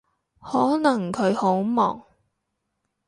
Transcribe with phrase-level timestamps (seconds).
[0.39, 2.01] 可能佢好忙